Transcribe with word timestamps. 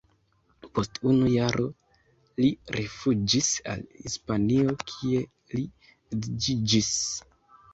Post 0.77 0.95
unu 1.09 1.27
jaro 1.33 1.65
li 2.39 2.49
rifuĝis 2.77 3.51
al 3.75 3.85
Hispanio, 4.07 4.75
kie 4.93 5.23
li 5.57 5.63
edziĝis. 6.17 6.91